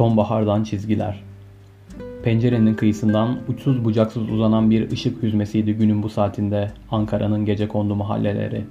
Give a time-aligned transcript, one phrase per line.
[0.00, 1.22] Sonbahardan çizgiler.
[2.22, 8.64] Pencerenin kıyısından uçsuz bucaksız uzanan bir ışık hüzmesiydi günün bu saatinde Ankara'nın gece kondu mahalleleri.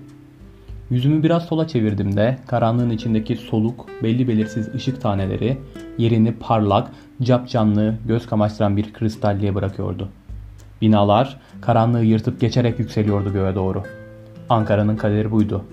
[0.90, 5.58] Yüzümü biraz sola çevirdim de karanlığın içindeki soluk, belli belirsiz ışık taneleri
[5.98, 6.92] yerini parlak,
[7.22, 10.10] cap canlı, göz kamaştıran bir kristalliğe bırakıyordu.
[10.82, 13.84] Binalar karanlığı yırtıp geçerek yükseliyordu göğe doğru.
[14.50, 15.66] Ankara'nın kaderi buydu.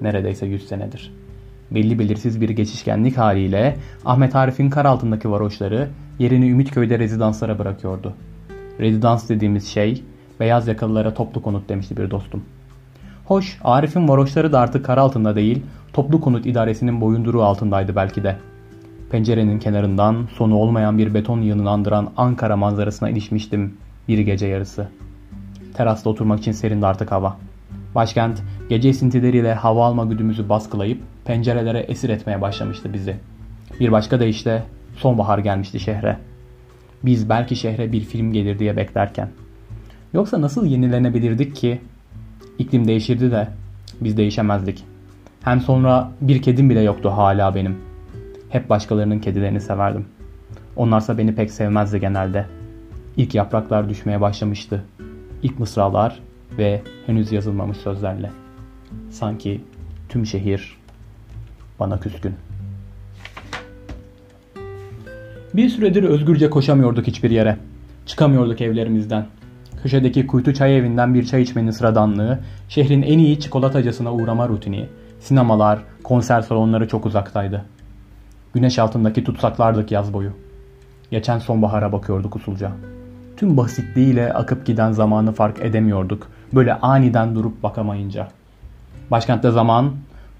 [0.00, 1.29] Neredeyse yüz senedir.''
[1.70, 5.88] Belli belirsiz bir geçişkenlik haliyle Ahmet Arif'in kar altındaki varoşları
[6.18, 8.14] yerini Ümitköy'de rezidanslara bırakıyordu.
[8.80, 10.02] Rezidans dediğimiz şey
[10.40, 12.44] beyaz yakalılara toplu konut demişti bir dostum.
[13.24, 15.62] Hoş Arif'in varoşları da artık kar altında değil
[15.92, 18.36] toplu konut idaresinin boyunduruğu altındaydı belki de.
[19.10, 23.74] Pencerenin kenarından sonu olmayan bir beton yığınını andıran Ankara manzarasına ilişmiştim
[24.08, 24.88] bir gece yarısı.
[25.74, 27.36] Terasta oturmak için serindi artık hava.
[27.94, 33.16] Başkent gece esintileriyle hava alma güdümüzü baskılayıp pencerelere esir etmeye başlamıştı bizi.
[33.80, 34.62] Bir başka deyişle
[34.96, 36.16] sonbahar gelmişti şehre.
[37.02, 39.28] Biz belki şehre bir film gelir diye beklerken.
[40.14, 41.80] Yoksa nasıl yenilenebilirdik ki?
[42.58, 43.48] İklim değişirdi de
[44.00, 44.84] biz değişemezdik.
[45.44, 47.78] Hem sonra bir kedim bile yoktu hala benim.
[48.48, 50.04] Hep başkalarının kedilerini severdim.
[50.76, 52.46] Onlarsa beni pek sevmezdi genelde.
[53.16, 54.84] İlk yapraklar düşmeye başlamıştı.
[55.42, 56.20] İlk mısralar
[56.58, 58.30] ve henüz yazılmamış sözlerle.
[59.10, 59.60] Sanki
[60.08, 60.76] tüm şehir
[61.80, 62.34] bana küskün.
[65.54, 67.56] Bir süredir özgürce koşamıyorduk hiçbir yere.
[68.06, 69.26] Çıkamıyorduk evlerimizden.
[69.82, 72.38] Köşedeki kuytu çay evinden bir çay içmenin sıradanlığı,
[72.68, 74.86] şehrin en iyi çikolatacısına uğrama rutini,
[75.20, 77.64] sinemalar, konser salonları çok uzaktaydı.
[78.54, 80.32] Güneş altındaki tutsaklardık yaz boyu.
[81.10, 82.72] Geçen sonbahara bakıyorduk usulca.
[83.36, 86.28] Tüm basitliğiyle akıp giden zamanı fark edemiyorduk.
[86.54, 88.28] Böyle aniden durup bakamayınca.
[89.10, 89.92] Başkentte zaman,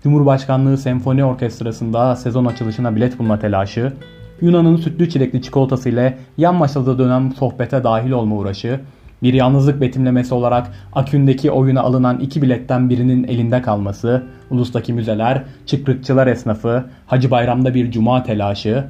[0.03, 3.93] Cumhurbaşkanlığı Senfoni Orkestrası'nda sezon açılışına bilet bulma telaşı,
[4.41, 8.81] Yunan'ın sütlü çilekli çikolatası ile yan masada dönen sohbete dahil olma uğraşı,
[9.23, 16.27] bir yalnızlık betimlemesi olarak Akün'deki oyuna alınan iki biletten birinin elinde kalması, ulustaki müzeler, çıkrıkçılar
[16.27, 18.85] esnafı, Hacı Bayram'da bir cuma telaşı,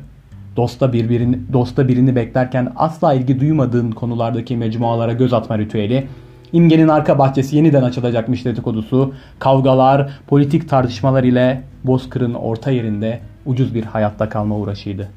[0.56, 6.06] dosta, birbirini, dosta birini beklerken asla ilgi duymadığın konulardaki mecmualara göz atma ritüeli,
[6.52, 13.84] İmge'nin arka bahçesi yeniden açılacakmış dedikodusu, kavgalar, politik tartışmalar ile Bozkır'ın orta yerinde ucuz bir
[13.84, 15.08] hayatta kalma uğraşıydı.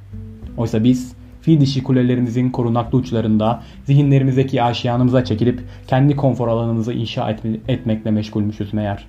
[0.57, 7.57] Oysa biz fil dişi kulelerimizin korunaklı uçlarında zihinlerimizdeki aşiyanımıza çekilip kendi konfor alanımızı inşa etme,
[7.67, 9.07] etmekle meşgulmüşüz meğer.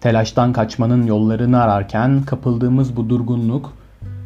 [0.00, 3.72] Telaştan kaçmanın yollarını ararken kapıldığımız bu durgunluk,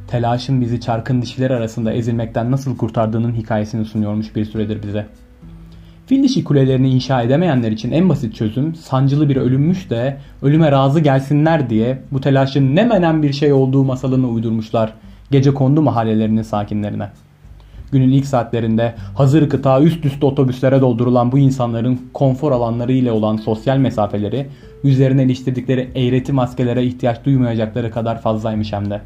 [0.09, 5.24] telaşın bizi çarkın dişiler arasında ezilmekten nasıl kurtardığının hikayesini sunuyormuş bir süredir bize.''
[6.06, 11.00] Fil dişi kulelerini inşa edemeyenler için en basit çözüm sancılı bir ölümmüş de ölüme razı
[11.00, 14.93] gelsinler diye bu telaşın ne menen bir şey olduğu masalını uydurmuşlar
[15.31, 17.09] gece kondu mahallelerinin sakinlerine.
[17.93, 23.37] Günün ilk saatlerinde hazır gıta üst üste otobüslere doldurulan bu insanların konfor alanları ile olan
[23.37, 24.47] sosyal mesafeleri
[24.84, 29.00] üzerine iliştirdikleri eğreti maskelere ihtiyaç duymayacakları kadar fazlaymış hem de.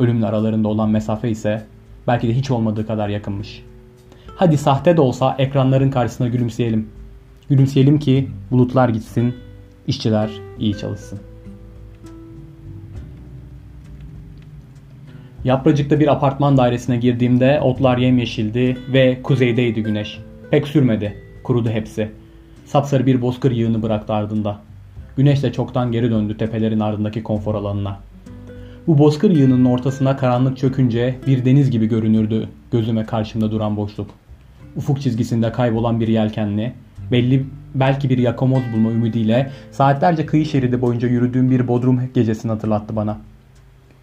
[0.00, 1.62] Ölümle aralarında olan mesafe ise
[2.06, 3.75] belki de hiç olmadığı kadar yakınmış.''
[4.36, 6.88] Hadi sahte de olsa ekranların karşısına gülümseyelim.
[7.48, 9.34] Gülümseyelim ki bulutlar gitsin,
[9.86, 11.18] işçiler iyi çalışsın.
[15.44, 20.20] Yapracık'ta bir apartman dairesine girdiğimde otlar yemyeşildi ve kuzeydeydi güneş.
[20.50, 22.10] Pek sürmedi, kurudu hepsi.
[22.66, 24.58] Sapsarı bir bozkır yığını bıraktı ardında.
[25.16, 27.98] Güneş de çoktan geri döndü tepelerin ardındaki konfor alanına.
[28.86, 34.10] Bu bozkır yığınının ortasına karanlık çökünce bir deniz gibi görünürdü gözüme karşımda duran boşluk
[34.76, 36.72] ufuk çizgisinde kaybolan bir yelkenli,
[37.12, 37.44] belli
[37.74, 43.18] belki bir yakamoz bulma ümidiyle saatlerce kıyı şeridi boyunca yürüdüğüm bir bodrum gecesini hatırlattı bana.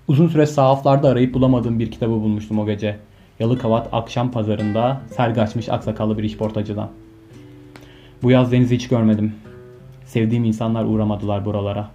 [0.08, 2.98] Uzun süre sahaflarda arayıp bulamadığım bir kitabı bulmuştum o gece.
[3.40, 6.90] Yalıkavat akşam pazarında sergi açmış aksakallı bir işportacıdan.
[8.24, 9.34] Bu yaz denizi hiç görmedim.
[10.06, 11.90] Sevdiğim insanlar uğramadılar buralara.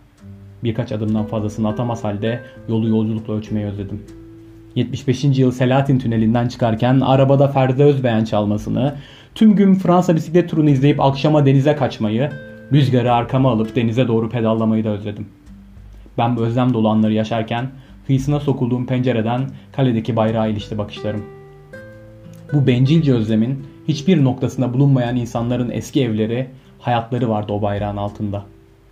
[0.65, 4.18] Birkaç adımdan fazlasını atamaz halde yolu yolculukla ölçmeyi özledim.''
[4.75, 5.25] 75.
[5.25, 8.94] yıl Selahattin Tüneli'nden çıkarken arabada Ferdi Özbeğen çalmasını,
[9.35, 12.31] tüm gün Fransa bisiklet turunu izleyip akşama denize kaçmayı,
[12.73, 15.26] rüzgarı arkama alıp denize doğru pedallamayı da özledim.
[16.19, 17.70] Ben bu özlem dolu anları yaşarken
[18.06, 21.25] kıyısına sokulduğum pencereden kaledeki bayrağa ilişti bakışlarım.
[22.53, 26.47] Bu bencilce özlemin hiçbir noktasında bulunmayan insanların eski evleri,
[26.79, 28.44] hayatları vardı o bayrağın altında.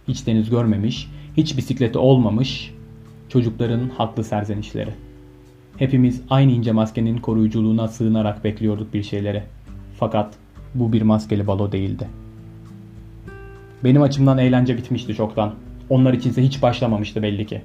[0.08, 2.74] Hiç deniz görmemiş, hiç bisikleti olmamış,
[3.28, 5.05] çocukların haklı serzenişleri.''
[5.78, 9.42] Hepimiz aynı ince maskenin koruyuculuğuna sığınarak bekliyorduk bir şeyleri.
[9.98, 10.34] Fakat
[10.74, 12.08] bu bir maskeli balo değildi.
[13.84, 15.54] Benim açımdan eğlence bitmişti çoktan.
[15.90, 17.62] Onlar içinse hiç başlamamıştı belli ki.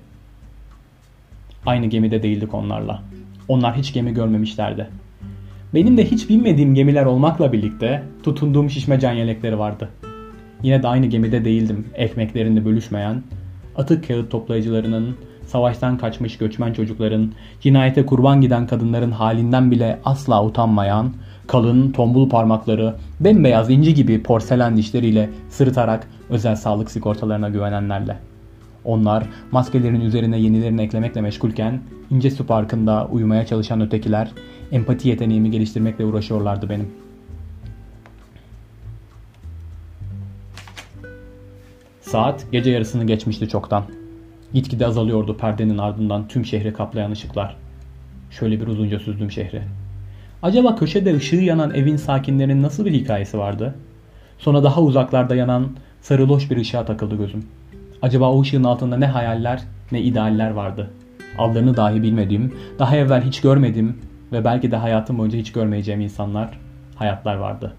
[1.65, 3.03] Aynı gemide değildik onlarla.
[3.47, 4.87] Onlar hiç gemi görmemişlerdi.
[5.73, 9.89] Benim de hiç bilmediğim gemiler olmakla birlikte tutunduğum şişme can yelekleri vardı.
[10.63, 13.23] Yine de aynı gemide değildim ekmeklerini bölüşmeyen,
[13.75, 15.15] atık kağıt toplayıcılarının,
[15.51, 17.31] savaştan kaçmış göçmen çocukların,
[17.61, 21.13] cinayete kurban giden kadınların halinden bile asla utanmayan,
[21.47, 28.17] kalın, tombul parmakları, bembeyaz inci gibi porselen dişleriyle sırıtarak özel sağlık sigortalarına güvenenlerle.
[28.85, 34.31] Onlar maskelerin üzerine yenilerini eklemekle meşgulken ince su parkında uyumaya çalışan ötekiler
[34.71, 36.87] empati yeteneğimi geliştirmekle uğraşıyorlardı benim.
[42.01, 44.00] Saat gece yarısını geçmişti çoktan.
[44.53, 47.55] Gitgide azalıyordu perdenin ardından tüm şehri kaplayan ışıklar.
[48.31, 49.61] Şöyle bir uzunca süzdüm şehri.
[50.41, 53.75] Acaba köşede ışığı yanan evin sakinlerinin nasıl bir hikayesi vardı?
[54.37, 55.67] Sonra daha uzaklarda yanan
[56.01, 57.45] sarı loş bir ışığa takıldı gözüm.
[58.01, 59.61] Acaba o ışığın altında ne hayaller
[59.91, 60.89] ne idealler vardı?
[61.37, 63.97] Adlarını dahi bilmediğim, daha evvel hiç görmedim
[64.31, 66.59] ve belki de hayatım boyunca hiç görmeyeceğim insanlar,
[66.95, 67.73] hayatlar vardı.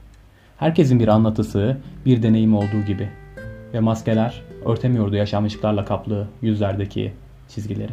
[0.57, 1.77] Herkesin bir anlatısı,
[2.07, 3.09] bir deneyimi olduğu gibi.
[3.75, 7.12] Ve maskeler örtemiyordu yaşanmışlıklarla kaplı yüzlerdeki
[7.49, 7.93] çizgileri.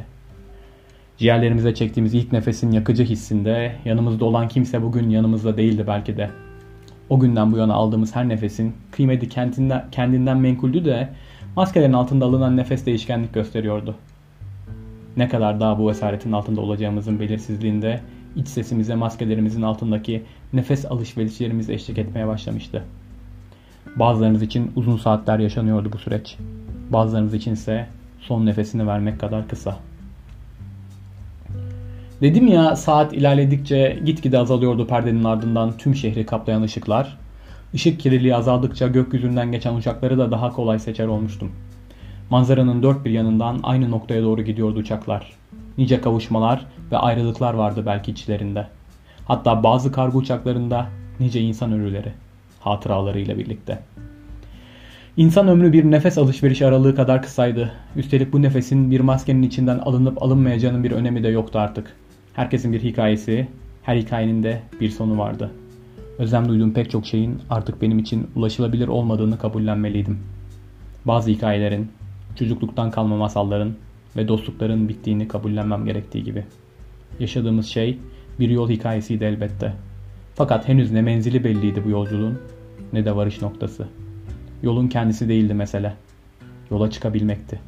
[1.17, 6.29] Ciğerlerimize çektiğimiz ilk nefesin yakıcı hissinde yanımızda olan kimse bugün yanımızda değildi belki de.
[7.09, 11.09] O günden bu yana aldığımız her nefesin kıymeti kendinden, kendinden menkuldü de
[11.55, 13.95] maskelerin altında alınan nefes değişkenlik gösteriyordu.
[15.17, 18.01] Ne kadar daha bu esaretin altında olacağımızın belirsizliğinde
[18.35, 20.23] iç sesimize maskelerimizin altındaki
[20.53, 22.83] nefes alışverişlerimiz eşlik etmeye başlamıştı.
[23.95, 26.37] Bazılarımız için uzun saatler yaşanıyordu bu süreç.
[26.89, 27.87] Bazılarımız için ise
[28.19, 29.79] son nefesini vermek kadar kısa.
[32.21, 37.17] Dedim ya saat ilerledikçe gitgide azalıyordu perdenin ardından tüm şehri kaplayan ışıklar.
[37.73, 41.51] Işık kirliliği azaldıkça gökyüzünden geçen uçakları da daha kolay seçer olmuştum.
[42.29, 45.33] Manzaranın dört bir yanından aynı noktaya doğru gidiyordu uçaklar.
[45.77, 48.67] Nice kavuşmalar ve ayrılıklar vardı belki içlerinde.
[49.25, 50.87] Hatta bazı kargo uçaklarında
[51.19, 52.13] nice insan ölüleri,
[52.59, 53.79] hatıralarıyla birlikte.
[55.17, 57.71] İnsan ömrü bir nefes alışveriş aralığı kadar kısaydı.
[57.95, 61.95] Üstelik bu nefesin bir maskenin içinden alınıp alınmayacağının bir önemi de yoktu artık.
[62.33, 63.47] Herkesin bir hikayesi,
[63.83, 65.51] her hikayenin de bir sonu vardı.
[66.17, 70.19] Özlem duyduğum pek çok şeyin artık benim için ulaşılabilir olmadığını kabullenmeliydim.
[71.05, 71.91] Bazı hikayelerin,
[72.35, 73.73] çocukluktan kalma masalların
[74.17, 76.45] ve dostlukların bittiğini kabullenmem gerektiği gibi.
[77.19, 77.99] Yaşadığımız şey
[78.39, 79.73] bir yol hikayesiydi elbette.
[80.39, 82.39] Fakat henüz ne menzili belliydi bu yolculuğun
[82.93, 83.87] ne de varış noktası.
[84.63, 85.93] Yolun kendisi değildi mesele.
[86.71, 87.59] Yola çıkabilmekti.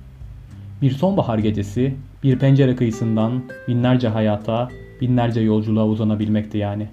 [0.82, 4.70] Bir sonbahar gecesi bir pencere kıyısından binlerce hayata,
[5.02, 6.88] binlerce yolculuğa uzanabilmekti yani.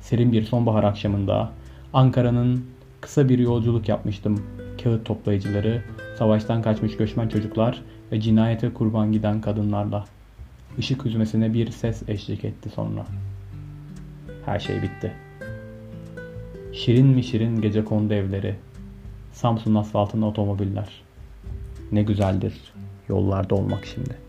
[0.00, 1.50] Serin bir sonbahar akşamında
[1.92, 2.64] Ankara'nın
[3.00, 4.42] kısa bir yolculuk yapmıştım.
[4.82, 5.82] Kağıt toplayıcıları,
[6.18, 10.04] savaştan kaçmış göçmen çocuklar ve cinayete kurban giden kadınlarla.
[10.78, 13.06] Işık hüzmesine bir ses eşlik etti sonra.
[14.46, 15.12] Her şey bitti.
[16.72, 18.54] Şirin mi şirin gece kondu evleri.
[19.32, 21.02] Samsun asfaltında otomobiller.
[21.92, 22.72] Ne güzeldir
[23.08, 24.25] yollarda olmak şimdi.